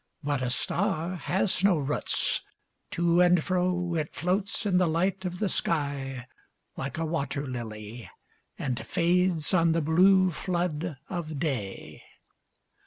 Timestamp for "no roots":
1.63-2.41